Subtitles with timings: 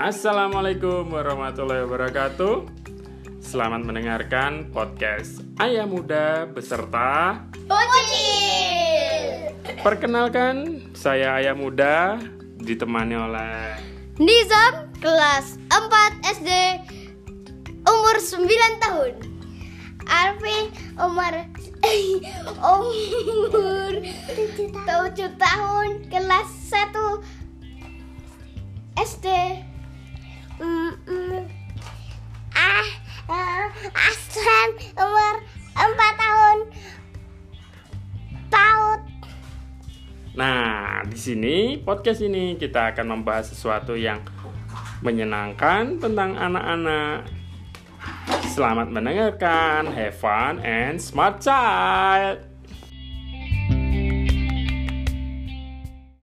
[0.00, 2.64] Assalamualaikum warahmatullahi wabarakatuh.
[3.36, 9.52] Selamat mendengarkan podcast Ayah Muda beserta Bocil
[9.84, 12.16] Perkenalkan, saya Ayah Muda
[12.64, 13.76] ditemani oleh
[14.16, 16.48] Nizam kelas 4 SD
[17.84, 18.40] umur 9
[18.80, 19.20] tahun
[20.08, 20.64] Alvin
[20.96, 21.44] umur
[22.72, 26.88] umur 7 tahun kelas 1
[28.96, 29.28] SD.
[30.60, 30.92] Ah
[33.32, 33.64] uh,
[33.96, 35.34] Aslan umur
[35.72, 36.56] 4 tahun
[38.52, 39.00] PAUD
[40.36, 44.20] Nah, di sini podcast ini kita akan membahas sesuatu yang
[45.00, 47.24] menyenangkan tentang anak-anak.
[48.52, 52.49] Selamat mendengarkan, have fun and smart child.